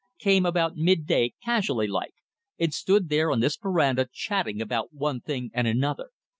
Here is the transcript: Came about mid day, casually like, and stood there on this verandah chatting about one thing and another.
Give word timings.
Came 0.17 0.47
about 0.47 0.75
mid 0.77 1.05
day, 1.05 1.35
casually 1.45 1.85
like, 1.85 2.15
and 2.57 2.73
stood 2.73 3.09
there 3.09 3.29
on 3.31 3.39
this 3.39 3.55
verandah 3.55 4.09
chatting 4.11 4.59
about 4.59 4.91
one 4.91 5.21
thing 5.21 5.51
and 5.53 5.67
another. 5.67 6.09